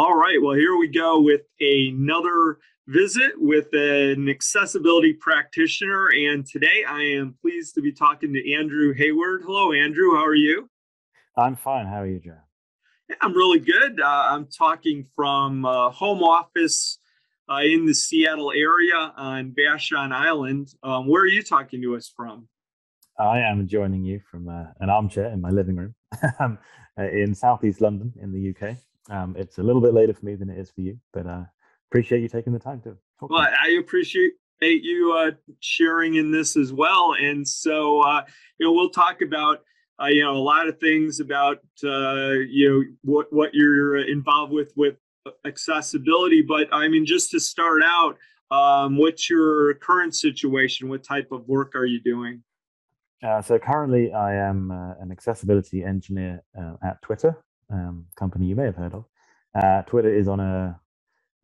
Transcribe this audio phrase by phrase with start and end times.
[0.00, 6.08] All right, well, here we go with another visit with an accessibility practitioner.
[6.08, 9.42] And today I am pleased to be talking to Andrew Hayward.
[9.44, 10.14] Hello, Andrew.
[10.14, 10.70] How are you?
[11.36, 11.84] I'm fine.
[11.84, 12.38] How are you, Joe?
[13.10, 14.00] Yeah, I'm really good.
[14.00, 16.98] Uh, I'm talking from uh, home office
[17.50, 20.68] uh, in the Seattle area on Vashon Island.
[20.82, 22.48] Um, where are you talking to us from?
[23.18, 25.94] I am joining you from uh, an armchair in my living room
[26.40, 26.56] uh,
[26.96, 28.78] in southeast London in the UK.
[29.10, 31.42] Um, it's a little bit later for me than it is for you, but uh,
[31.90, 33.30] appreciate you taking the time to talk.
[33.30, 37.14] Well, to I appreciate you uh, sharing in this as well.
[37.20, 38.22] And so, uh,
[38.58, 39.58] you know, we'll talk about,
[40.00, 44.52] uh, you know, a lot of things about, uh, you know, what, what you're involved
[44.52, 44.94] with, with
[45.44, 46.42] accessibility.
[46.42, 48.16] But I mean, just to start out,
[48.52, 50.88] um, what's your current situation?
[50.88, 52.42] What type of work are you doing?
[53.22, 57.36] Uh, so currently, I am uh, an accessibility engineer uh, at Twitter
[57.70, 59.04] um, company you may have heard of.
[59.54, 60.80] Uh, Twitter is on a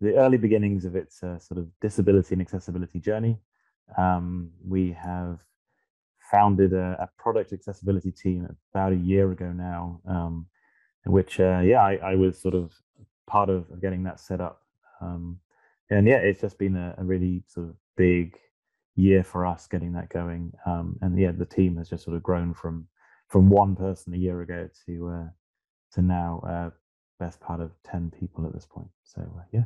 [0.00, 3.38] the early beginnings of its uh, sort of disability and accessibility journey.
[3.96, 5.40] Um, we have
[6.30, 10.46] founded a, a, product accessibility team about a year ago now, um,
[11.04, 12.72] which, uh, yeah, I, I, was sort of
[13.26, 14.62] part of getting that set up.
[15.00, 15.38] Um,
[15.88, 18.36] and yeah, it's just been a, a, really sort of big
[18.96, 20.52] year for us getting that going.
[20.66, 22.88] Um, and yeah, the team has just sort of grown from
[23.28, 25.28] from one person a year ago to uh,
[25.96, 26.70] to now uh,
[27.18, 28.88] best part of 10 people at this point.
[29.04, 29.64] So, uh, yeah.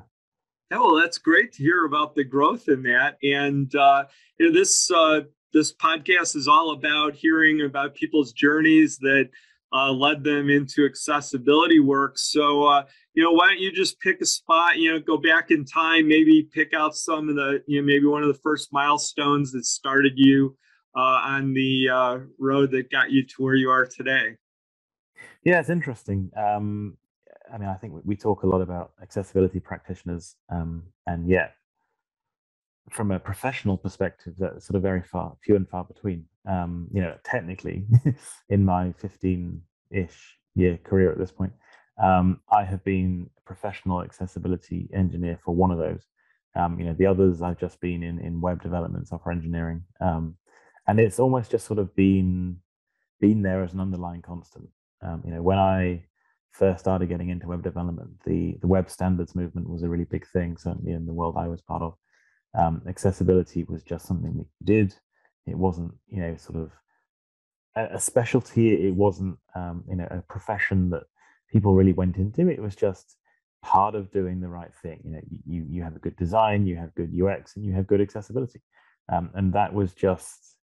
[0.71, 3.19] Yeah, well, that's great to hear about the growth in that.
[3.23, 4.05] And uh,
[4.39, 5.23] you know, this uh,
[5.53, 9.31] this podcast is all about hearing about people's journeys that
[9.73, 12.19] uh, led them into accessibility work.
[12.19, 12.85] So, uh,
[13.15, 14.79] you know, why don't you just pick a spot?
[14.79, 18.07] You know, go back in time, maybe pick out some of the, you know, maybe
[18.07, 20.57] one of the first milestones that started you
[20.97, 24.37] uh, on the uh, road that got you to where you are today.
[25.45, 26.31] Yeah, it's interesting.
[26.37, 26.97] Um,
[27.53, 31.55] I mean, I think we talk a lot about accessibility practitioners, um, and yet,
[32.91, 36.25] from a professional perspective, that's sort of very far, few and far between.
[36.47, 37.87] Um, you know, technically,
[38.49, 41.53] in my 15-ish year career at this point,
[42.03, 46.07] um, I have been a professional accessibility engineer for one of those.
[46.57, 50.37] Um, you know, the others I've just been in in web development, software engineering, um,
[50.89, 52.57] and it's almost just sort of been
[53.21, 54.69] been there as an underlying constant.
[55.03, 56.05] Um, you know, when I
[56.53, 60.27] first started getting into web development, the the web standards movement was a really big
[60.29, 61.95] thing, certainly in the world I was part of.
[62.59, 64.95] Um, accessibility was just something that you did.
[65.47, 66.71] It wasn't, you know, sort of
[67.77, 68.87] a, specialty.
[68.87, 71.05] It wasn't, um, you know, a profession that
[71.51, 72.49] people really went into.
[72.49, 73.17] It was just
[73.63, 75.01] part of doing the right thing.
[75.05, 77.87] You know, you you have a good design, you have good UX, and you have
[77.87, 78.61] good accessibility,
[79.13, 80.57] um, and that was just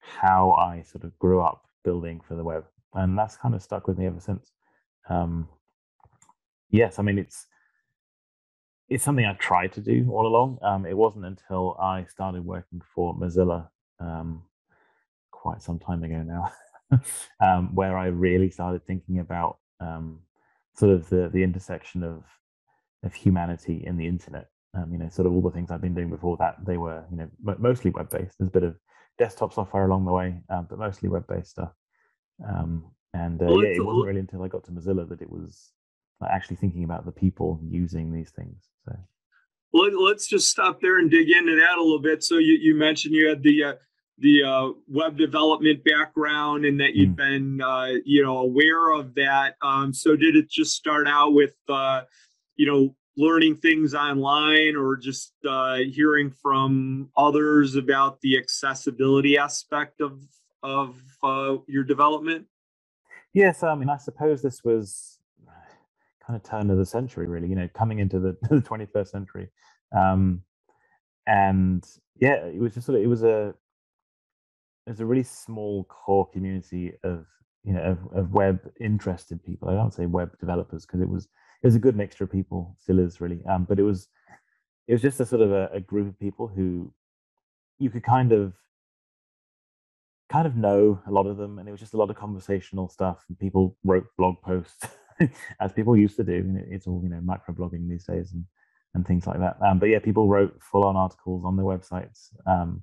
[0.00, 3.86] how I sort of grew up building for the web and that's kind of stuck
[3.86, 4.52] with me ever since.
[5.08, 5.48] Um,
[6.70, 7.46] yes, I mean it's
[8.88, 10.58] it's something I tried to do all along.
[10.62, 13.68] Um, it wasn't until I started working for Mozilla
[13.98, 14.42] um,
[15.30, 16.52] quite some time ago now,
[17.40, 20.20] um, where I really started thinking about um,
[20.74, 22.24] sort of the the intersection of
[23.02, 24.48] of humanity in the internet.
[24.74, 27.04] Um, you know, sort of all the things I've been doing before that they were,
[27.10, 28.38] you know, mostly web based.
[28.38, 28.76] There's a bit of
[29.18, 31.72] desktop software along the way, but mostly web based stuff.
[32.46, 35.30] Um, and uh, well, yeah, it wasn't really until I got to Mozilla that it
[35.30, 35.70] was
[36.20, 38.64] like, actually thinking about the people using these things.
[38.84, 38.96] So,
[39.72, 42.22] well, let's just stop there and dig into that a little bit.
[42.22, 43.74] So you, you mentioned you had the uh,
[44.18, 47.16] the uh, web development background and that you've mm.
[47.16, 49.54] been uh, you know aware of that.
[49.62, 52.02] Um, so did it just start out with uh,
[52.56, 60.00] you know learning things online or just uh, hearing from others about the accessibility aspect
[60.00, 60.20] of
[60.64, 62.46] of uh, your development?
[63.34, 65.18] Yes, I mean, I suppose this was
[66.26, 67.48] kind of turn of the century, really.
[67.48, 69.50] You know, coming into the, the 21st century,
[69.96, 70.42] um,
[71.26, 71.84] and
[72.20, 73.54] yeah, it was just sort of it was a
[74.86, 77.26] it was a really small core community of
[77.64, 79.68] you know of, of web interested people.
[79.68, 81.24] I don't say web developers because it was
[81.62, 83.40] it was a good mixture of people, still is really.
[83.48, 84.08] Um, but it was
[84.86, 86.92] it was just a sort of a, a group of people who
[87.78, 88.54] you could kind of
[90.34, 92.88] kind of know a lot of them, and it was just a lot of conversational
[92.88, 93.24] stuff.
[93.28, 94.84] And people wrote blog posts,
[95.60, 96.38] as people used to do.
[96.38, 98.44] And it's all you know, micro blogging these days, and
[98.94, 99.56] and things like that.
[99.64, 102.82] Um, but yeah, people wrote full on articles on their websites um,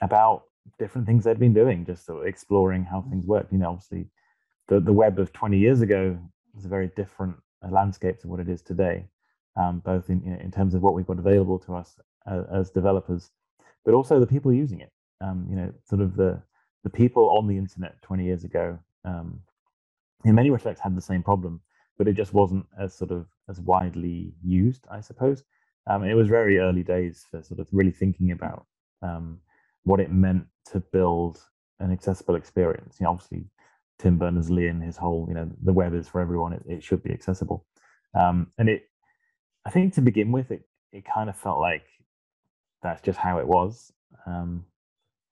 [0.00, 0.44] about
[0.78, 3.48] different things they'd been doing, just sort of exploring how things work.
[3.50, 4.06] You know, obviously,
[4.68, 6.18] the the web of 20 years ago
[6.54, 9.04] was a very different uh, landscape to what it is today,
[9.60, 13.30] um, both in in terms of what we've got available to us as, as developers,
[13.84, 14.92] but also the people using it.
[15.20, 16.40] Um, you know, sort of the
[16.84, 19.40] the people on the internet 20 years ago, um,
[20.24, 21.60] in many respects, had the same problem,
[21.96, 25.44] but it just wasn't as sort of as widely used, I suppose.
[25.86, 28.66] Um, it was very early days for sort of really thinking about
[29.02, 29.38] um,
[29.84, 31.40] what it meant to build
[31.80, 32.98] an accessible experience.
[33.00, 33.46] You know, obviously,
[33.98, 36.52] Tim Berners-Lee and his whole, you know, the web is for everyone.
[36.52, 37.66] It, it should be accessible,
[38.14, 38.84] um, and it.
[39.66, 41.84] I think to begin with, it it kind of felt like
[42.82, 43.92] that's just how it was.
[44.26, 44.64] Um,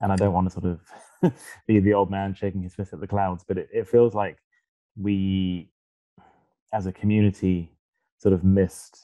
[0.01, 1.33] and I don't want to sort of
[1.67, 4.39] be the old man shaking his fist at the clouds, but it, it feels like
[4.97, 5.71] we,
[6.73, 7.73] as a community,
[8.19, 8.99] sort of missed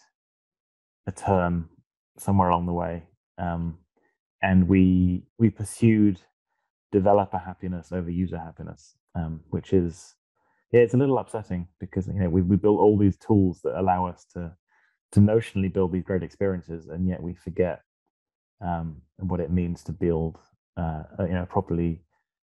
[1.06, 1.68] a turn
[2.18, 3.04] somewhere along the way,
[3.38, 3.78] um,
[4.42, 6.20] and we we pursued
[6.90, 10.14] developer happiness over user happiness, um, which is
[10.72, 13.78] yeah, it's a little upsetting because you know we we built all these tools that
[13.78, 14.52] allow us to
[15.12, 17.80] to notionally build these great experiences, and yet we forget
[18.60, 20.38] um, what it means to build
[20.76, 22.00] uh, you know properly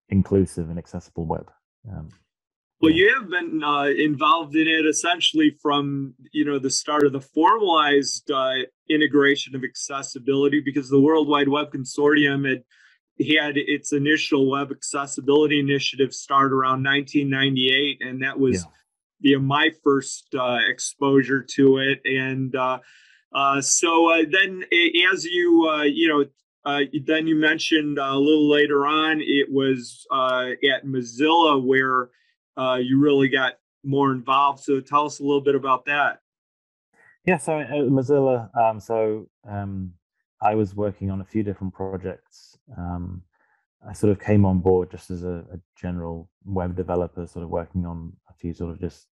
[0.10, 1.50] inclusive and accessible web.
[1.90, 2.10] Um,
[2.81, 7.12] well, you have been uh, involved in it essentially from you know the start of
[7.12, 8.54] the formalized uh,
[8.90, 12.64] integration of accessibility because the World Wide Web Consortium had
[13.38, 18.64] had its initial web accessibility initiative start around 1998, and that was
[19.20, 19.32] yeah.
[19.32, 22.00] you know, my first uh, exposure to it.
[22.06, 22.80] And uh,
[23.36, 24.64] uh, so uh, then,
[25.12, 26.25] as you you know
[26.66, 32.10] uh, then you mentioned uh, a little later on, it was uh, at Mozilla where
[32.58, 33.54] uh, you really got
[33.84, 34.64] more involved.
[34.64, 36.20] So tell us a little bit about that.
[37.26, 39.94] Yeah, so at Mozilla, um, so um,
[40.42, 42.58] I was working on a few different projects.
[42.78, 43.24] Um,
[43.88, 47.50] I sort of came on board just as a, a, general web developer, sort of
[47.50, 49.08] working on a few sort of just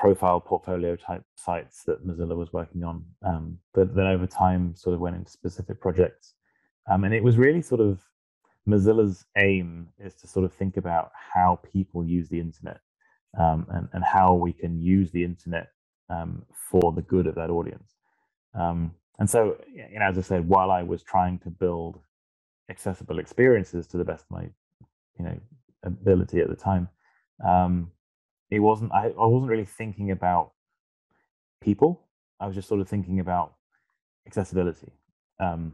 [0.00, 3.04] profile portfolio type sites that Mozilla was working on.
[3.22, 6.34] Um, but then over time, sort of went into specific projects.
[6.90, 8.00] Um, and it was really sort of
[8.66, 12.80] Mozilla's aim is to sort of think about how people use the internet
[13.38, 15.68] um, and, and how we can use the internet
[16.08, 17.90] um, for the good of that audience.
[18.58, 22.00] Um, and so, you know, as I said, while I was trying to build
[22.70, 24.44] accessible experiences to the best of my,
[25.18, 25.38] you know,
[25.84, 26.88] ability at the time,
[27.46, 27.90] um,
[28.50, 30.52] it wasn't I, I wasn't really thinking about
[31.60, 32.02] people.
[32.40, 33.54] I was just sort of thinking about
[34.26, 34.92] accessibility.
[35.38, 35.72] Um,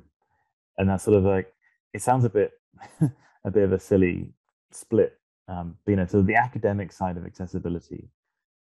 [0.79, 1.53] and that's sort of like
[1.93, 2.53] it sounds a bit
[3.45, 4.33] a bit of a silly
[4.71, 5.19] split.
[5.49, 8.09] Um, but, you know, so the academic side of accessibility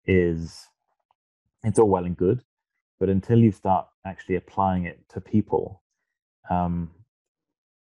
[0.06, 0.68] is
[1.64, 2.42] it's all well and good,
[3.00, 5.82] but until you start actually applying it to people,
[6.50, 6.90] um,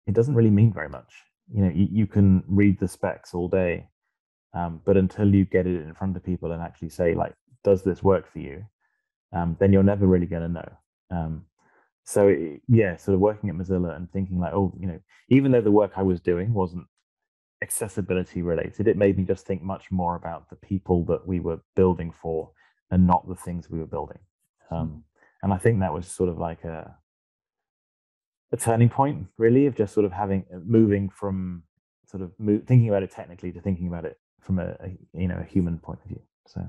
[0.07, 1.13] it doesn't really mean very much.
[1.53, 3.88] You know, you, you can read the specs all day,
[4.57, 7.33] um, but until you get it in front of people and actually say, like,
[7.63, 8.65] does this work for you?
[9.31, 10.71] Um, then you're never really going to know.
[11.12, 11.45] Um,
[12.04, 12.36] so
[12.68, 15.00] yeah, sort of working at Mozilla and thinking like, oh, you know,
[15.30, 16.88] even though the work I was doing wasn't
[17.62, 21.59] accessibility related, it made me just think much more about the people that we were
[21.75, 22.50] building for
[22.90, 24.19] and not the things we were building.
[24.69, 24.76] Hmm.
[24.76, 25.04] Um,
[25.44, 26.95] and I think that was sort of like a
[28.54, 31.64] a turning point, really, of just sort of having uh, moving from
[32.06, 35.27] sort of move, thinking about it technically to thinking about it from a, a you
[35.27, 36.21] know a human point of view.
[36.47, 36.67] So.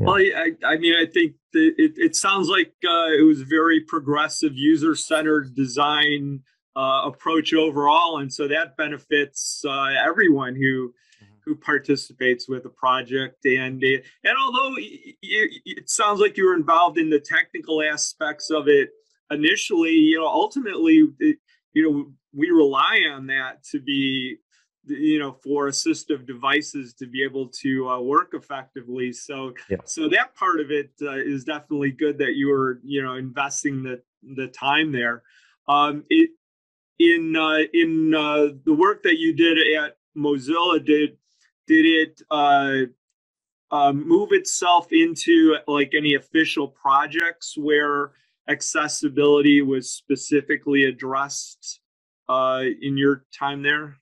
[0.00, 0.06] Yeah.
[0.06, 4.52] Well, I, I mean, I think it, it sounds like uh, it was very progressive,
[4.54, 6.42] user centered design
[6.76, 11.34] uh, approach overall, and so that benefits uh, everyone who mm-hmm.
[11.44, 13.44] who participates with the project.
[13.44, 18.90] And and although it sounds like you were involved in the technical aspects of it
[19.30, 21.36] initially, you know, ultimately, you
[21.74, 24.36] know, we rely on that to be
[24.84, 29.12] you know for assistive devices to be able to uh, work effectively.
[29.12, 29.78] So yeah.
[29.84, 33.82] so that part of it uh, is definitely good that you were you know investing
[33.82, 35.22] the the time there.
[35.68, 36.30] Um it
[36.98, 41.16] in uh, in uh, the work that you did at mozilla did
[41.66, 42.80] did it uh,
[43.70, 48.12] uh, move itself into like any official projects where
[48.48, 51.80] accessibility was specifically addressed
[52.28, 53.96] uh, in your time there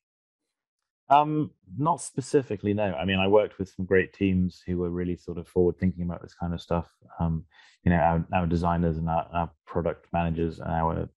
[1.09, 2.95] um, not specifically, no.
[2.95, 6.05] I mean, I worked with some great teams who were really sort of forward thinking
[6.05, 6.91] about this kind of stuff.
[7.21, 7.45] Um,
[7.85, 11.09] you know, our, our designers and our, our, product managers and our you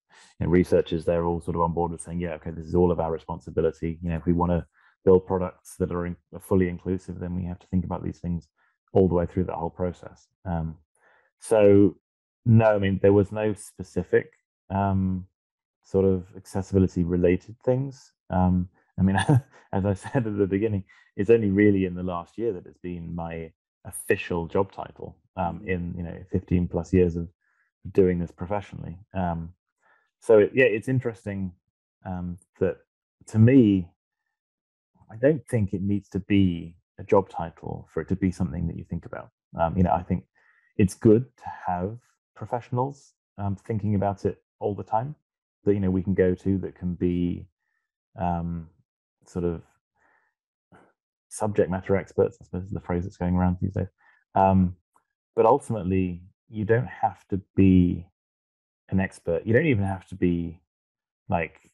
[0.42, 2.92] know, researchers, they're all sort of on board with saying, yeah, okay, this is all
[2.92, 3.98] of our responsibility.
[4.02, 4.66] You know, if we want to
[5.06, 8.20] build products that are, in, are fully inclusive, then we have to think about these
[8.20, 8.48] things
[8.92, 10.28] all the way through that whole process.
[10.46, 10.78] Um,
[11.40, 11.96] so
[12.46, 14.32] No, I mean there was no specific
[14.70, 15.26] um,
[15.84, 18.12] sort of accessibility related things.
[18.30, 18.70] Um,
[19.00, 19.18] I mean,
[19.74, 20.84] as I said at the beginning,
[21.16, 23.52] it's only really in the last year that it's been my
[23.86, 25.68] official job title um, mm.
[25.68, 27.28] in you know 15 plus years of
[27.92, 28.98] doing this professionally.
[29.14, 29.54] Um,
[30.20, 31.54] so it, yeah, it's interesting
[32.06, 32.78] um, that
[33.28, 33.88] to me,
[35.12, 38.68] I don't think it needs to be a job title for it to be something
[38.68, 39.30] that you think about.
[39.58, 40.26] Um, you know, I think
[40.78, 41.98] it's good to have
[42.36, 45.16] professionals um, thinking about it all the time
[45.64, 47.48] that you know we can go to that can be
[48.18, 48.68] um,
[49.30, 49.62] sort of
[51.30, 52.38] subject matter experts.
[52.42, 53.88] I suppose is the phrase that's going around these days.
[54.36, 54.76] Um,
[55.36, 58.08] but ultimately, you don't have to be
[58.90, 59.44] an expert.
[59.46, 60.62] You don't even have to be
[61.30, 61.72] like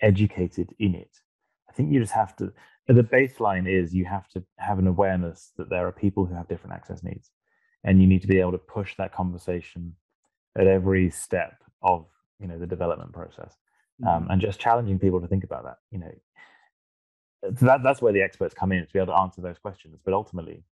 [0.00, 1.10] educated in it.
[1.68, 2.52] I think you just have to.
[2.86, 6.48] The baseline is you have to have an awareness that there are people who have
[6.48, 7.30] different access needs,
[7.84, 9.94] and you need to be able to push that conversation
[10.56, 12.06] at every step of
[12.40, 13.54] you know the development process,
[14.06, 14.30] um, mm-hmm.
[14.30, 15.76] and just challenging people to think about that.
[15.90, 16.12] You know,
[17.42, 19.98] that that's where the experts come in to be able to answer those questions.
[20.04, 20.64] But ultimately,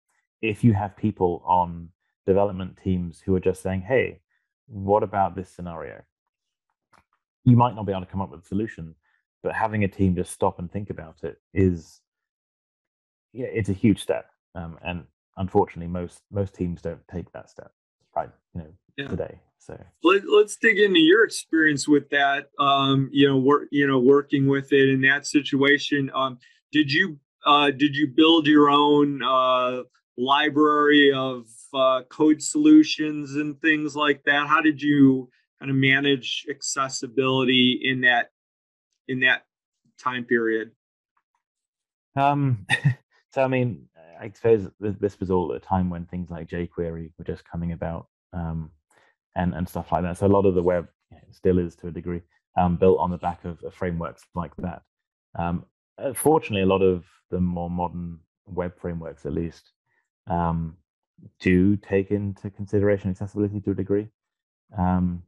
[0.43, 1.89] if you have people on
[2.27, 4.21] development teams who are just saying, "Hey,
[4.67, 6.03] what about this scenario?"
[7.45, 8.95] You might not be able to come up with a solution,
[9.43, 12.01] but having a team just stop and think about it is,
[13.33, 14.29] yeah, it's a huge step.
[14.57, 15.05] Um, and
[15.37, 17.71] unfortunately, most most teams don't take that step,
[18.17, 18.31] right?
[18.55, 19.09] You know, yeah.
[19.09, 19.41] today.
[19.59, 22.51] So Let, us dig into your experience with that.
[22.59, 26.11] Um, you know, work, you know, working with it in that situation.
[26.15, 26.39] Um,
[26.73, 29.83] did you uh, did you build your own uh,
[30.17, 34.49] library of uh, code solutions and things like that?
[34.49, 35.31] How did you
[35.61, 38.31] kind of manage accessibility in that
[39.09, 39.43] in that
[39.99, 40.73] time period?
[42.17, 42.67] Um,
[43.33, 43.89] so I mean,
[44.21, 47.73] I suppose this was all at a time when things like jQuery were just coming
[47.73, 48.71] about, um,
[49.37, 50.19] and and stuff like that.
[50.19, 50.89] So a lot of the web
[51.31, 52.23] still is to a degree
[52.57, 54.83] um, built on the back of, of frameworks like that.
[55.39, 55.67] Um,
[56.15, 59.73] fortunately, a lot of the more modern web frameworks, at least,
[60.27, 60.77] um,
[61.41, 64.09] do take into consideration accessibility to a degree.
[64.77, 65.23] Um,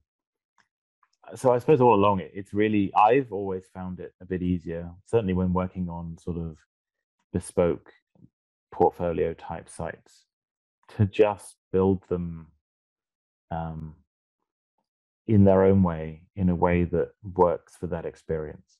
[1.34, 4.90] so I suppose all along it, it's really I've always found it a bit easier,
[5.06, 6.56] certainly when working on sort of
[7.32, 7.92] bespoke
[8.72, 10.24] portfolio type sites,
[10.96, 12.46] to just build them
[13.50, 13.94] um,
[15.26, 18.77] in their own way, in a way that works for that experience.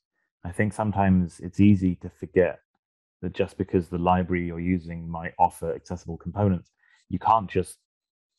[0.48, 2.60] I think sometimes it's easy to forget
[3.20, 6.70] that just because the library you're using might offer accessible components,
[7.10, 7.78] you can't just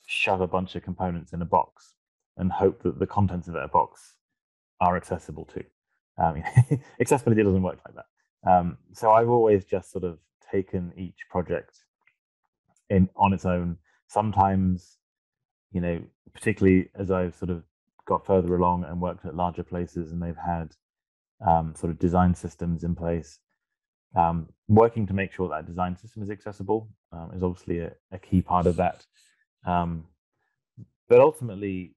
[0.07, 1.93] shove a bunch of components in a box
[2.37, 4.15] and hope that the contents of that box
[4.81, 5.63] are accessible too.
[6.17, 6.41] Um,
[6.99, 8.51] accessibility doesn't work like that.
[8.51, 10.17] Um, so I've always just sort of
[10.51, 11.77] taken each project
[12.89, 13.77] in on its own.
[14.07, 14.97] Sometimes,
[15.71, 16.01] you know,
[16.33, 17.63] particularly as I've sort of
[18.07, 20.75] got further along and worked at larger places, and they've had
[21.45, 23.39] um, sort of design systems in place.
[24.15, 28.17] Um, working to make sure that design system is accessible um, is obviously a, a,
[28.17, 29.05] key part of that.
[29.65, 30.05] Um,
[31.07, 31.95] but ultimately,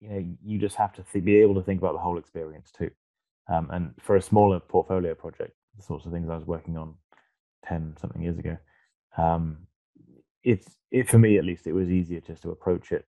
[0.00, 2.70] you know, you just have to th- be able to think about the whole experience
[2.70, 2.90] too.
[3.48, 6.94] Um, and for a smaller portfolio project, the sorts of things I was working on
[7.64, 8.56] ten something years ago,
[9.16, 9.66] um,
[10.42, 13.06] it's it for me at least it was easier just to approach it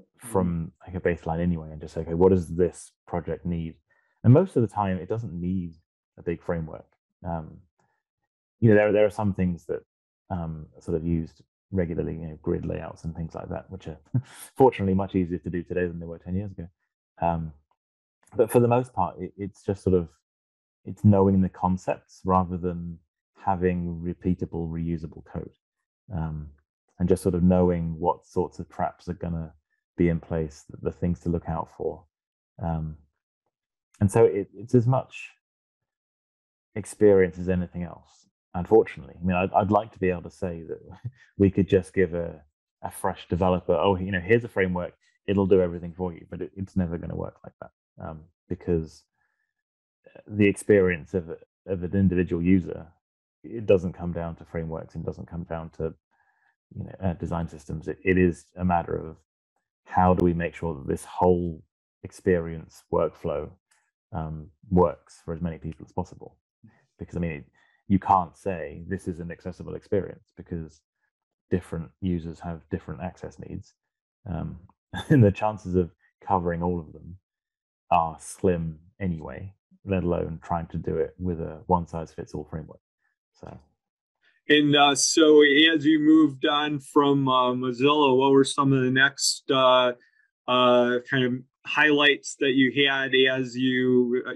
[0.00, 0.28] mm-hmm.
[0.28, 3.74] from like a baseline anyway, and just say, okay, what does this project need?
[4.24, 5.74] And most of the time, it doesn't need
[6.18, 6.86] a big framework.
[7.24, 7.58] Um,
[8.60, 9.80] you know, there there are some things that
[10.30, 13.98] um, sort of used regularly, you know, grid layouts and things like that, which are
[14.56, 16.68] fortunately much easier to do today than they were ten years ago.
[17.20, 17.52] Um,
[18.36, 20.08] but for the most part, it, it's just sort of
[20.84, 22.98] it's knowing the concepts rather than
[23.36, 25.52] having repeatable, reusable code,
[26.14, 26.48] um,
[26.98, 29.52] and just sort of knowing what sorts of traps are going to
[29.96, 32.04] be in place, the, the things to look out for.
[32.62, 32.96] Um,
[34.00, 35.30] and so it, it's as much
[36.74, 39.14] experience as anything else unfortunately.
[39.20, 40.80] I mean I'd, I'd, like to be able to say that
[41.38, 42.42] we could just give a,
[42.82, 44.94] a fresh developer oh you know here's a framework.
[45.26, 46.26] It'll do everything for you.
[46.30, 47.70] But it, it's never going to work like that
[48.02, 49.04] um, because
[50.06, 51.30] uh, the experience of,
[51.66, 52.86] of an individual user
[53.44, 55.94] it doesn't come down to frameworks and doesn't come down to
[56.74, 57.88] you know uh, design systems.
[57.88, 59.16] It, it is a matter of
[59.84, 61.62] how do we make sure that this whole
[62.02, 63.50] experience workflow
[64.12, 66.36] um, works for as many people as possible.
[66.98, 67.44] Because I mean,
[67.88, 70.80] you can't say this is an accessible experience because
[71.50, 73.74] different users have different access needs,
[74.28, 74.58] um,
[75.08, 75.90] and the chances of
[76.26, 77.16] covering all of them
[77.90, 79.52] are slim anyway.
[79.84, 82.80] Let alone trying to do it with a one size fits all framework.
[83.40, 83.58] So.
[84.50, 88.90] And uh, so, as you moved on from uh, Mozilla, what were some of the
[88.90, 89.92] next uh,
[90.46, 91.32] uh, kind of
[91.68, 94.32] highlights that you had as you, uh,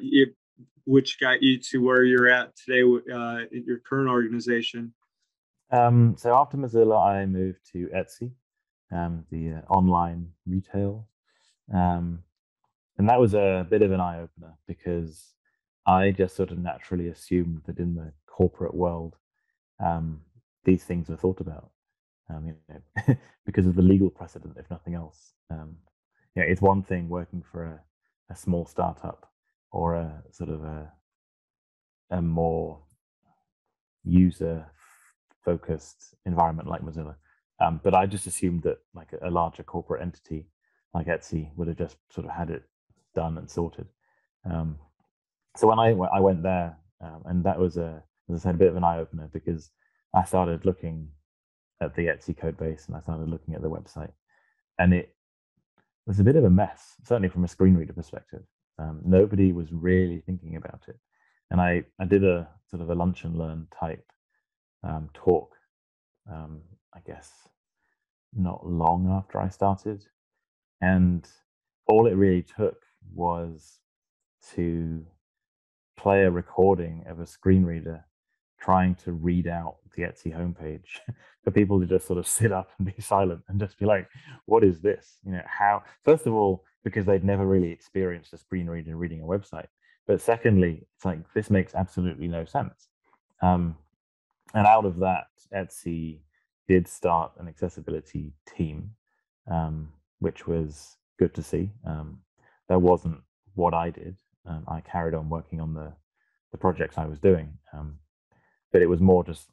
[0.84, 4.92] which got you to where you're at today uh, in your current organization?
[5.70, 8.32] Um, so after Mozilla, I moved to Etsy,
[8.90, 11.08] um, the uh, online retail,
[11.72, 12.22] um,
[12.98, 15.32] and that was a bit of an eye opener because
[15.86, 19.16] I just sort of naturally assumed that in the corporate world,
[19.82, 20.20] um,
[20.64, 21.70] these things were thought about,
[22.28, 25.32] um, you know, because of the legal precedent, if nothing else.
[26.34, 27.80] You know, it's one thing working for a,
[28.32, 29.30] a small startup
[29.70, 30.92] or a sort of a,
[32.10, 32.80] a more
[34.04, 34.66] user
[35.44, 37.16] focused environment like Mozilla.
[37.60, 40.46] Um, but I just assumed that like a, a, larger corporate entity
[40.94, 42.64] like Etsy would have just sort of had it
[43.14, 43.86] done and sorted.
[44.44, 44.78] Um,
[45.56, 48.58] so when I I went there, um, and that was a as I said a
[48.58, 49.70] bit of an eye opener because
[50.14, 51.08] I started looking
[51.80, 54.12] at the Etsy code base and I started looking at the website,
[54.78, 55.14] and it
[56.06, 58.42] was a bit of a mess, certainly from a screen reader perspective.
[58.78, 60.98] Um, nobody was really thinking about it,
[61.50, 64.04] and I I did a sort of a lunch and learn type
[64.82, 65.54] um, talk,
[66.30, 66.62] um,
[66.94, 67.30] I guess,
[68.34, 70.04] not long after I started,
[70.80, 71.28] and
[71.86, 72.82] all it really took
[73.14, 73.78] was
[74.54, 75.04] to
[75.96, 78.04] play a recording of a screen reader
[78.62, 81.00] trying to read out the Etsy homepage
[81.44, 84.08] for people to just sort of sit up and be silent and just be like,
[84.46, 85.18] what is this?
[85.24, 89.20] You know, how, first of all, because they'd never really experienced a screen reader reading
[89.20, 89.66] a website.
[90.06, 92.88] But secondly, it's like, this makes absolutely no sense.
[93.40, 93.76] Um,
[94.54, 96.20] and out of that, Etsy
[96.68, 98.90] did start an accessibility team,
[99.50, 99.88] um,
[100.20, 101.70] which was good to see.
[101.86, 102.20] Um,
[102.68, 103.20] that wasn't
[103.54, 104.16] what I did.
[104.46, 105.92] Um, I carried on working on the
[106.52, 107.98] the projects I was doing, um,
[108.72, 109.48] but it was more just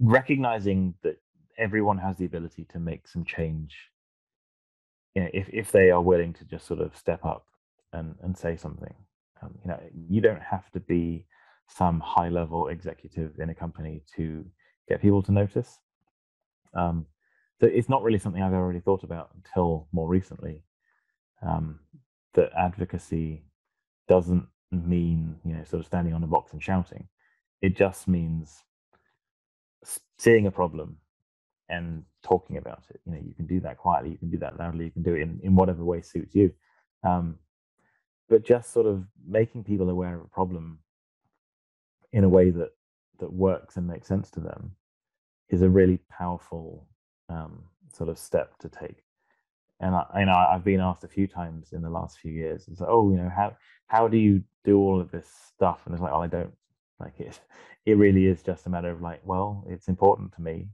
[0.00, 1.18] recognizing that
[1.56, 3.76] everyone has the ability to make some change.
[5.14, 7.46] You know, if if they are willing to just sort of step up
[7.92, 8.94] and and say something,
[9.42, 11.26] um, you know, you don't have to be
[11.68, 14.44] some high level executive in a company to
[14.88, 15.78] get people to notice.
[16.74, 17.06] Um,
[17.60, 20.62] so it's not really something I've ever thought about until more recently.
[21.42, 21.80] Um,
[22.34, 23.44] that advocacy
[24.08, 27.08] doesn't mean you know sort of standing on a box and shouting.
[27.60, 28.62] It just means
[30.18, 30.98] seeing a problem
[31.68, 33.00] and talking about it.
[33.04, 35.14] You know, you can do that quietly, you can do that loudly, you can do
[35.14, 36.52] it in, in whatever way suits you.
[37.04, 37.36] Um,
[38.28, 40.78] but just sort of making people aware of a problem
[42.12, 42.70] in a way that
[43.18, 44.72] that works and makes sense to them
[45.50, 46.86] is a really powerful
[47.28, 49.02] um, sort of step to take.
[49.80, 52.66] And I, you know, I've been asked a few times in the last few years,
[52.68, 55.82] it's like, oh, you know, how how do you do all of this stuff?
[55.84, 56.52] And it's like, oh, I don't
[57.00, 57.40] like it.
[57.86, 60.68] It really is just a matter of like, well, it's important to me,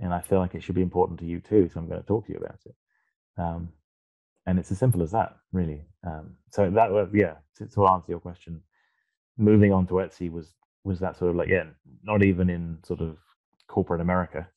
[0.00, 1.68] and I feel like it should be important to you too.
[1.72, 2.74] So I'm going to talk to you about it.
[3.38, 3.68] Um,
[4.46, 5.82] and it's as simple as that, really.
[6.06, 7.34] Um, so that was yeah.
[7.58, 8.60] To, to answer your question,
[9.38, 11.64] moving on to Etsy was was that sort of like yeah,
[12.02, 13.18] not even in sort of
[13.66, 14.48] corporate America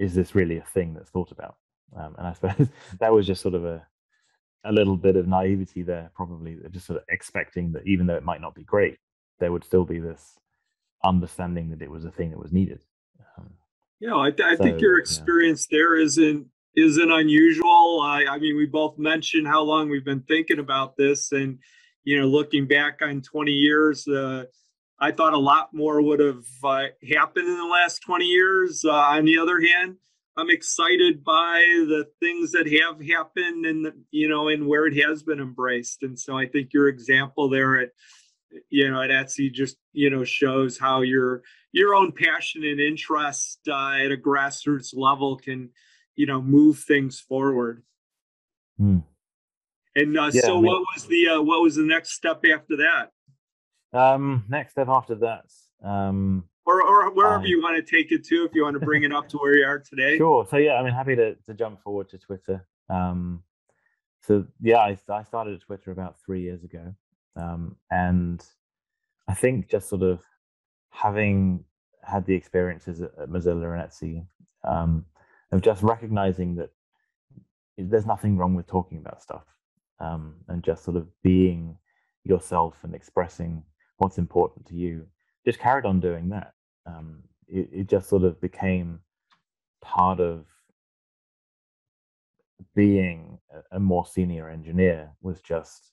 [0.00, 1.56] is this really a thing that's thought about?
[1.94, 2.68] Um, and I suppose
[2.98, 3.86] that was just sort of a
[4.64, 8.24] a little bit of naivety there, probably just sort of expecting that even though it
[8.24, 8.98] might not be great,
[9.40, 10.38] there would still be this
[11.02, 12.80] understanding that it was a thing that was needed.
[13.36, 13.50] Um,
[13.98, 15.78] yeah, I, th- I so, think your experience yeah.
[15.78, 18.00] there isn't isn't unusual.
[18.02, 21.58] I, I mean, we both mentioned how long we've been thinking about this, and
[22.04, 24.44] you know, looking back on 20 years, uh,
[24.98, 28.84] I thought a lot more would have uh, happened in the last 20 years.
[28.84, 29.96] Uh, on the other hand,
[30.36, 35.22] I'm excited by the things that have happened and you know and where it has
[35.22, 36.02] been embraced.
[36.02, 37.90] And so I think your example there at
[38.68, 43.60] you know at Etsy just you know shows how your your own passion and interest
[43.68, 45.70] uh, at a grassroots level can
[46.16, 47.82] you know move things forward.
[48.80, 49.04] Mm.
[49.96, 52.44] And uh, yeah, so, I mean, what was the uh, what was the next step
[52.52, 53.10] after that?
[53.92, 55.46] Um, next step after that,
[55.82, 59.02] um, or or wherever you want to take it to, if you want to bring
[59.02, 60.16] it up to where you are today.
[60.18, 60.46] Sure.
[60.48, 62.66] So yeah, I mean, happy to to jump forward to Twitter.
[62.88, 63.42] Um,
[64.20, 66.94] so yeah, I I started at Twitter about three years ago,
[67.36, 68.44] um, and
[69.28, 70.20] I think just sort of
[70.90, 71.64] having
[72.02, 74.26] had the experiences at, Mozilla and Etsy,
[74.64, 75.04] um,
[75.52, 76.70] of just recognizing that
[77.76, 79.44] there's nothing wrong with talking about stuff,
[80.00, 81.76] um, and just sort of being
[82.24, 83.62] yourself and expressing
[83.98, 85.06] what's important to you,
[85.44, 86.52] just carried on doing that.
[86.86, 89.00] Um, it, it just sort of became
[89.80, 90.46] part of
[92.74, 95.92] being a, a more senior engineer was just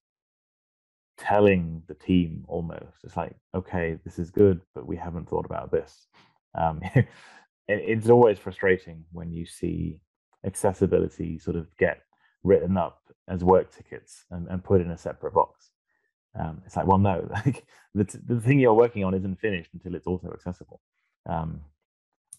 [1.18, 5.72] telling the team almost it's like okay this is good but we haven't thought about
[5.72, 6.08] this
[6.56, 7.08] um, it,
[7.68, 10.00] it's always frustrating when you see
[10.46, 12.02] accessibility sort of get
[12.44, 15.72] written up as work tickets and, and put in a separate box.
[16.40, 19.72] Um, it's like, well, no, like the, t- the thing you're working on isn't finished
[19.74, 20.82] until it's also accessible.
[21.28, 21.62] Um,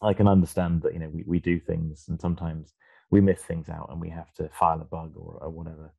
[0.01, 2.73] I can understand that you know we, we do things and sometimes
[3.11, 5.93] we miss things out and we have to file a bug or, or whatever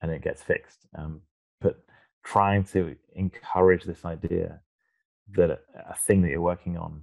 [0.00, 0.86] and it gets fixed.
[0.96, 1.20] Um,
[1.60, 1.84] but
[2.24, 4.60] trying to encourage this idea
[5.34, 5.58] that a,
[5.90, 7.02] a, thing that you're working on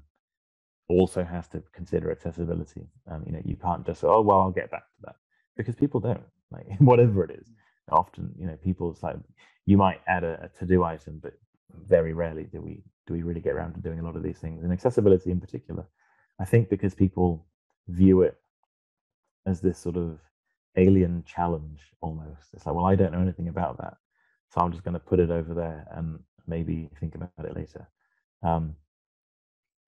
[0.87, 2.87] also has to consider accessibility.
[3.09, 5.15] Um, you know, you can't just oh well I'll get back to that
[5.57, 7.47] because people don't like whatever it is.
[7.91, 9.17] Often, you know, people's like
[9.65, 11.33] you might add a, a to-do item, but
[11.87, 14.37] very rarely do we do we really get around to doing a lot of these
[14.37, 14.63] things.
[14.63, 15.85] And accessibility in particular,
[16.39, 17.45] I think because people
[17.87, 18.37] view it
[19.45, 20.19] as this sort of
[20.75, 22.49] alien challenge almost.
[22.53, 23.97] It's like, well, I don't know anything about that,
[24.49, 27.87] so I'm just going to put it over there and maybe think about it later.
[28.43, 28.75] Um,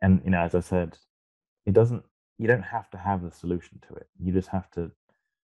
[0.02, 0.98] and you know, as I said,
[1.66, 2.04] it doesn't.
[2.38, 4.08] You don't have to have the solution to it.
[4.20, 4.92] You just have to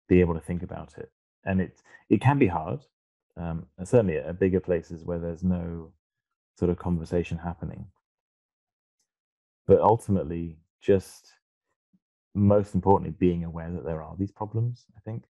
[0.10, 1.12] be able to think about it.
[1.45, 2.82] And it it can be hard.
[3.38, 5.93] Um, and certainly at bigger places where there's no
[6.58, 7.86] sort of conversation happening.
[9.67, 11.34] But ultimately, just
[12.34, 15.24] most importantly, being aware that there are these problems, I think.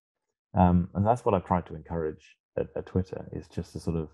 [0.54, 3.96] Um, and that's what I've tried to encourage at, at, Twitter is just to sort
[3.96, 4.10] of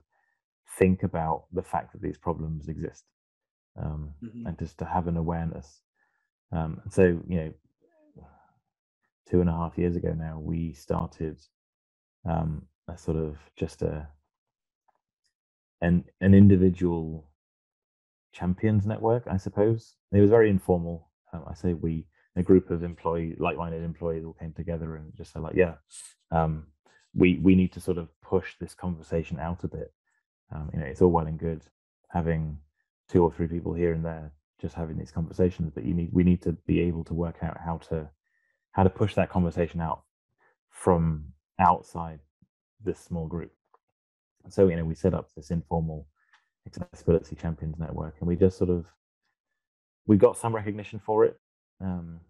[0.78, 3.04] think about the fact that these problems exist
[3.82, 4.46] um, mm-hmm.
[4.48, 5.82] and just to have an awareness.
[6.52, 7.54] Um, and so, you know,
[9.30, 11.40] two and a half years ago now, we started
[12.30, 14.08] um, a sort of just a
[15.82, 17.30] an an individual
[18.32, 19.96] champions network, I suppose.
[20.12, 21.10] It was very informal.
[21.34, 25.34] Um, I say we a group of employee like-minded employees all came together and just
[25.34, 25.74] said like yeah
[26.32, 26.68] um,
[27.14, 29.94] we we need to sort of push this conversation out a bit.
[30.54, 31.62] Um, you know it's all well and good
[32.10, 32.58] having
[33.10, 36.24] two or three people here and there just having these conversations but you need we
[36.24, 38.10] need to be able to work out how to
[38.72, 40.04] how to push that conversation out
[40.70, 41.26] from
[41.60, 42.20] outside
[42.84, 43.52] this small group.
[44.50, 46.08] So you know we set up this informal
[46.66, 48.86] accessibility champions network and we just sort of
[50.06, 51.40] we got some recognition for it.
[51.82, 52.22] Um,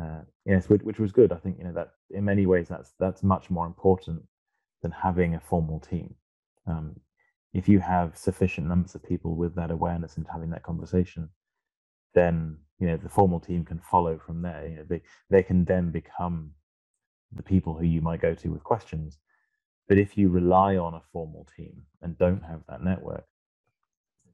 [0.00, 1.32] uh, yes, which, which was good.
[1.32, 4.22] I think you know that in many ways that's that's much more important
[4.82, 6.14] than having a formal team.
[6.66, 6.96] Um,
[7.54, 11.30] if you have sufficient numbers of people with that awareness and having that conversation,
[12.14, 14.66] then you know the formal team can follow from there.
[14.68, 16.50] You know, they they can then become
[17.32, 19.18] the people who you might go to with questions.
[19.88, 23.24] But if you rely on a formal team and don't have that network,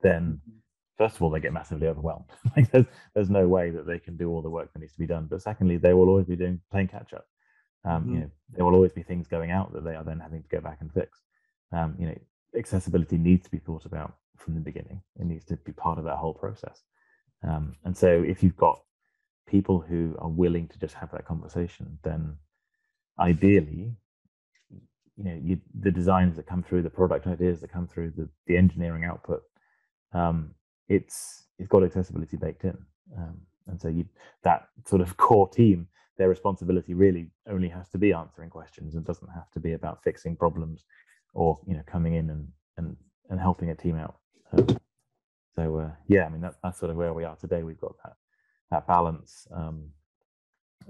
[0.02, 0.61] then mm-hmm
[1.02, 2.26] first of all, they get massively overwhelmed.
[2.56, 5.00] like there's, there's no way that they can do all the work that needs to
[5.00, 5.26] be done.
[5.28, 7.26] But secondly, they will always be doing playing catch up.
[7.84, 8.14] Um, mm-hmm.
[8.14, 10.48] You know, there will always be things going out that they are then having to
[10.48, 11.18] go back and fix.
[11.72, 12.18] Um, you know,
[12.56, 15.02] accessibility needs to be thought about from the beginning.
[15.18, 16.82] It needs to be part of that whole process.
[17.42, 18.80] Um, and so, if you've got
[19.48, 22.36] people who are willing to just have that conversation, then
[23.18, 23.96] ideally,
[25.16, 28.28] you know, you, the designs that come through, the product ideas that come through, the,
[28.46, 29.42] the engineering output,
[30.12, 30.54] um,
[30.88, 32.76] it's it's got accessibility baked in,
[33.16, 33.36] um,
[33.68, 34.04] and so you
[34.42, 35.86] that sort of core team,
[36.18, 40.02] their responsibility really only has to be answering questions and doesn't have to be about
[40.02, 40.84] fixing problems
[41.34, 42.96] or you know coming in and and
[43.30, 44.16] and helping a team out.
[44.52, 44.78] Um,
[45.54, 47.62] so uh, yeah, I mean that, that's sort of where we are today.
[47.62, 48.14] We've got that
[48.70, 49.90] that balance um,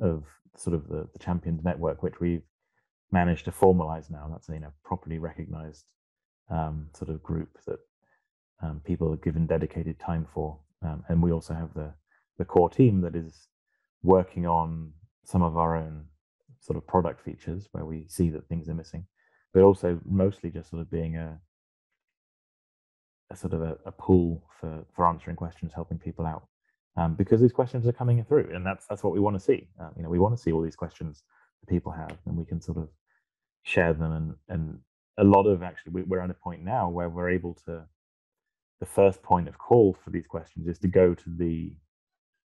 [0.00, 0.24] of
[0.56, 2.44] sort of the, the champions network, which we've
[3.10, 4.28] managed to formalize now.
[4.30, 5.92] That's a you know properly recognized
[6.50, 7.78] um, sort of group that
[8.62, 10.58] um, people are given dedicated time for.
[10.82, 11.92] Um, and we also have the,
[12.38, 13.48] the core team that is
[14.02, 14.92] working on
[15.24, 16.04] some of our own
[16.60, 19.06] sort of product features where we see that things are missing,
[19.52, 21.38] but also mostly just sort of being a,
[23.30, 26.46] a sort of a, a pool for, for answering questions, helping people out.
[26.96, 29.66] Um, because these questions are coming through, and that's that's what we want to see.
[29.80, 31.22] Uh, you know, we want to see all these questions
[31.60, 32.90] that people have, and we can sort of
[33.62, 34.12] share them.
[34.12, 34.78] And and
[35.16, 37.86] a lot of actually, we're at a point now where we're able to
[38.82, 41.72] the first point of call for these questions is to go to the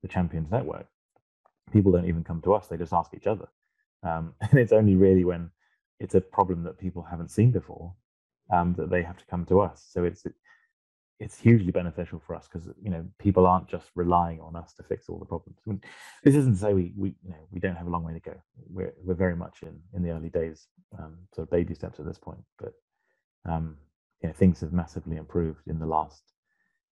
[0.00, 0.86] the champions network.
[1.74, 3.48] People don't even come to us they just ask each other.
[4.02, 5.50] Um, and it's only really when
[6.00, 7.92] it's a problem that people haven't seen before
[8.50, 9.86] um, that they have to come to us.
[9.92, 10.26] So it's
[11.20, 14.82] it's hugely beneficial for us because you know people aren't just relying on us to
[14.82, 15.58] fix all the problems.
[15.66, 15.82] I mean,
[16.24, 18.30] this isn't to say we we you know we don't have a long way to
[18.30, 18.36] go.
[18.70, 20.66] We're we're very much in in the early days
[20.98, 22.72] um, sort of baby steps at this point but
[23.44, 23.76] um,
[24.22, 26.22] you know, things have massively improved in the last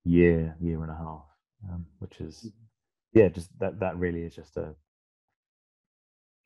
[0.04, 1.24] year, year and a half,
[1.70, 3.18] um, which is, mm-hmm.
[3.18, 4.74] yeah, just that that really is just a,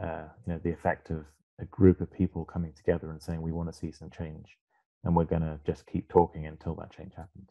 [0.02, 1.24] uh, you know, the effect of
[1.60, 4.58] a group of people coming together and saying we want to see some change,
[5.04, 7.48] and we're going to just keep talking until that change happens.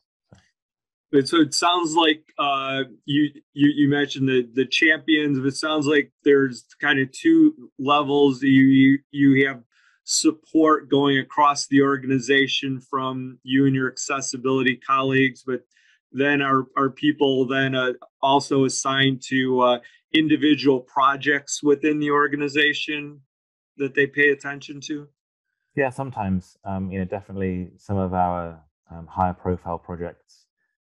[1.12, 1.22] So.
[1.22, 5.44] so it sounds like uh, you, you you mentioned the the champions.
[5.44, 8.44] It sounds like there's kind of two levels.
[8.44, 9.64] You you, you have
[10.04, 15.62] support going across the organization from you and your accessibility colleagues, but
[16.12, 19.80] then are are people then uh, also assigned to uh,
[20.14, 23.20] individual projects within the organization
[23.78, 25.08] that they pay attention to?
[25.76, 26.56] Yeah, sometimes.
[26.64, 28.62] Um, you know, definitely some of our
[28.92, 30.46] um, higher profile projects,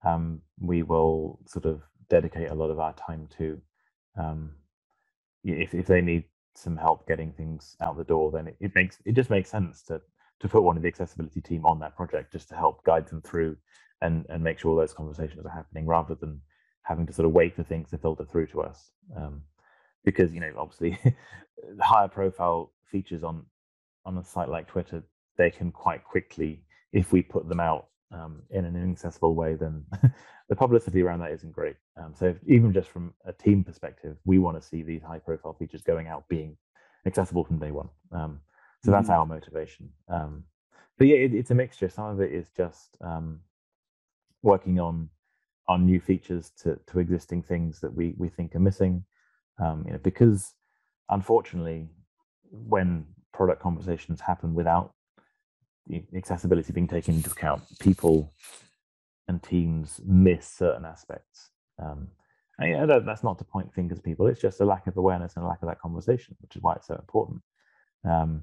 [0.05, 3.61] um, we will sort of dedicate a lot of our time to.
[4.19, 4.53] Um,
[5.45, 8.99] if if they need some help getting things out the door, then it, it makes
[9.05, 10.01] it just makes sense to
[10.41, 13.23] to put one of the accessibility team on that project just to help guide them
[13.23, 13.57] through
[14.01, 16.41] and and make sure those conversations are happening rather than
[16.83, 18.93] having to sort of wait for things to filter through to us.
[19.17, 19.43] Um,
[20.05, 20.99] because you know, obviously,
[21.81, 23.47] higher profile features on
[24.05, 25.03] on a site like Twitter,
[25.37, 29.85] they can quite quickly, if we put them out um, in an inaccessible way, then
[30.49, 31.77] the publicity around that isn't great.
[31.97, 35.19] Um, so if, even just from a team perspective, we want to see these high
[35.19, 36.57] profile features going out being
[37.07, 37.89] accessible from day one.
[38.13, 38.41] Um,
[38.85, 38.93] so mm-hmm.
[38.93, 39.91] that's our motivation.
[40.09, 40.45] Um,
[40.99, 41.89] but yeah, it, it's a mixture.
[41.89, 43.41] Some of it is just um,
[44.43, 45.09] working on
[45.69, 49.05] on new features to to existing things that we we think are missing.
[49.59, 50.55] Um, you know, because
[51.09, 51.89] unfortunately,
[52.51, 54.95] when product conversations happen without
[56.15, 58.33] accessibility being taken into account, people
[59.29, 61.51] and teams miss certain aspects.
[61.83, 62.09] Um,
[62.59, 64.27] and that's not to point fingers people.
[64.27, 66.75] It's just a lack of awareness and a lack of that conversation, which is why
[66.75, 67.43] it's so important.
[68.09, 68.43] Um,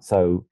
[0.00, 0.44] so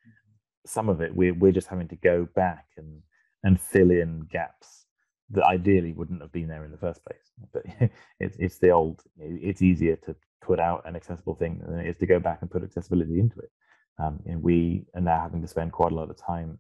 [0.67, 3.03] some of it we're we're just having to go back and
[3.43, 4.87] and fill in gaps
[5.31, 7.19] that ideally wouldn't have been there in the first place.
[7.53, 7.65] But
[8.21, 9.03] it's it's the old.
[9.19, 12.51] It's easier to put out an accessible thing than it is to go back and
[12.51, 13.51] put accessibility into it.
[13.99, 16.59] Um, and we are now having to spend quite a lot of time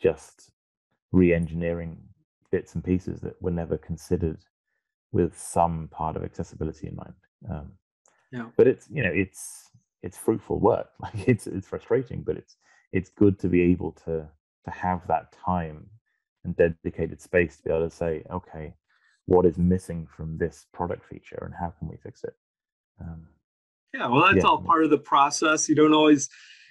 [0.00, 0.50] just
[1.10, 1.96] re-engineering
[2.50, 4.38] bits and pieces that were never considered
[5.10, 7.14] with some part of accessibility in mind.
[7.50, 7.72] Um,
[8.32, 8.46] yeah.
[8.56, 9.70] But it's you know it's
[10.02, 10.88] it's fruitful work.
[11.00, 12.56] Like it's it's frustrating, but it's
[12.92, 14.28] it's good to be able to
[14.64, 15.88] to have that time
[16.44, 18.74] and dedicated space to be able to say, okay,
[19.26, 22.34] what is missing from this product feature and how can we fix it?
[23.00, 23.26] Um,
[23.94, 24.50] yeah, well, that's yeah.
[24.50, 25.68] all part of the process.
[25.68, 26.28] You don't always,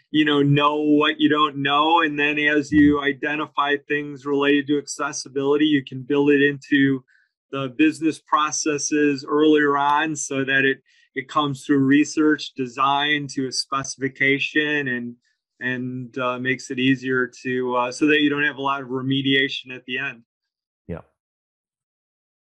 [0.10, 2.78] you know, know what you don't know, and then as mm-hmm.
[2.78, 7.04] you identify things related to accessibility, you can build it into
[7.52, 10.80] the business processes earlier on, so that it
[11.14, 15.16] it comes through research, design to a specification, and
[15.60, 18.88] and uh, makes it easier to uh, so that you don't have a lot of
[18.88, 20.24] remediation at the end.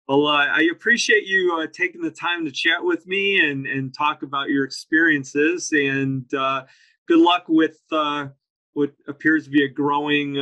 [0.10, 3.94] Well, uh, I appreciate you uh, taking the time to chat with me and and
[3.94, 5.72] talk about your experiences.
[5.72, 6.66] And uh,
[7.08, 8.30] good luck with uh,
[8.74, 10.38] what appears to be a growing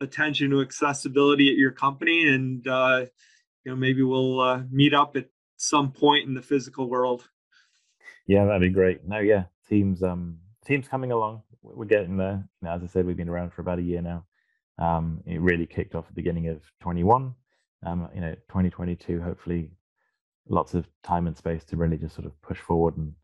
[0.00, 2.26] attention to accessibility at your company.
[2.26, 5.28] And you know, maybe we'll meet up at
[5.58, 7.28] some point in the physical world.
[8.26, 9.06] Yeah, that'd be great.
[9.06, 11.42] No, yeah, teams um teams coming along
[11.74, 12.48] we're getting there.
[12.62, 14.24] Know, as I said, we've been around for about a year now.
[14.78, 17.34] Um, it really kicked off at the beginning of 21.
[17.86, 19.70] Um, you know, 2022, hopefully,
[20.48, 23.14] lots of time and space to really just sort of push forward and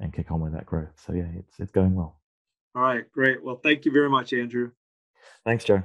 [0.00, 0.88] and kick on with that growth.
[0.94, 2.18] So yeah, it's it's going well.
[2.74, 3.42] All right, great.
[3.42, 4.70] Well, thank you very much, Andrew.
[5.44, 5.82] Thanks, Joe.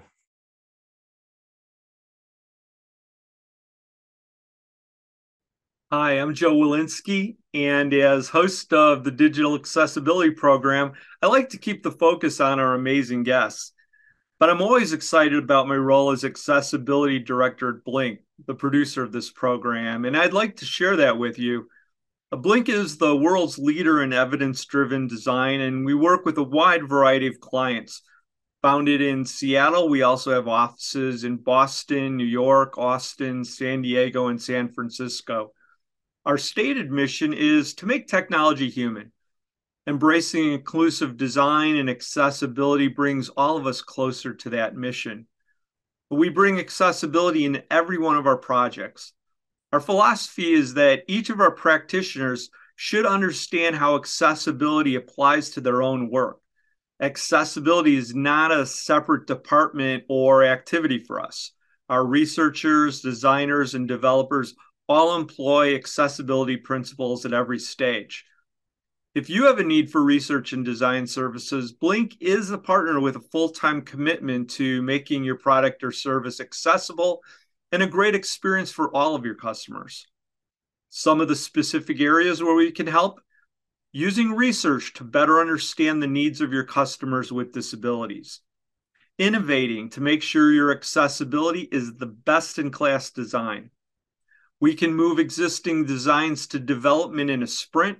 [5.91, 11.57] Hi, I'm Joe Welinske, and as host of the Digital Accessibility Program, I like to
[11.57, 13.72] keep the focus on our amazing guests.
[14.43, 19.13] But I'm always excited about my role as Accessibility Director at Blink, the producer of
[19.13, 21.69] this program, and I'd like to share that with you.
[22.29, 26.43] Uh, Blink is the world's leader in evidence driven design, and we work with a
[26.43, 28.01] wide variety of clients.
[28.61, 34.41] Founded in Seattle, we also have offices in Boston, New York, Austin, San Diego, and
[34.41, 35.53] San Francisco.
[36.25, 39.13] Our stated mission is to make technology human.
[39.85, 45.27] Embracing inclusive design and accessibility brings all of us closer to that mission.
[46.09, 49.11] We bring accessibility in every one of our projects.
[49.73, 55.81] Our philosophy is that each of our practitioners should understand how accessibility applies to their
[55.81, 56.39] own work.
[57.01, 61.51] Accessibility is not a separate department or activity for us.
[61.89, 64.55] Our researchers, designers, and developers
[64.87, 68.25] all employ accessibility principles at every stage.
[69.15, 73.15] If you have a need for research and design services, Blink is a partner with
[73.15, 77.21] a full time commitment to making your product or service accessible
[77.71, 80.07] and a great experience for all of your customers.
[80.89, 83.21] Some of the specific areas where we can help
[83.91, 88.41] using research to better understand the needs of your customers with disabilities,
[89.19, 93.69] innovating to make sure your accessibility is the best in class design.
[94.59, 97.99] We can move existing designs to development in a sprint.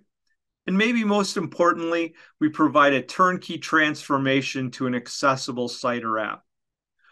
[0.65, 6.43] And maybe most importantly, we provide a turnkey transformation to an accessible site or app.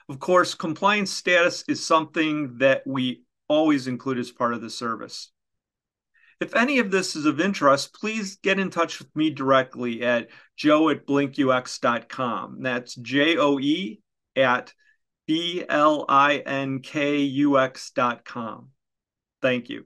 [0.07, 5.31] Of course, compliance status is something that we always include as part of the service.
[6.39, 10.29] If any of this is of interest, please get in touch with me directly at
[10.57, 12.61] joe at blinkux.com.
[12.61, 14.01] That's J O E
[14.35, 14.73] at
[15.27, 18.69] B L I N K U X.com.
[19.41, 19.85] Thank you.